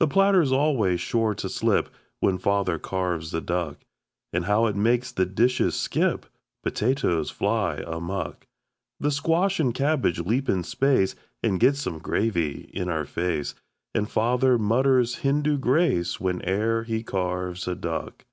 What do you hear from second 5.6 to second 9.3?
skip! Potatoes fly amuck! The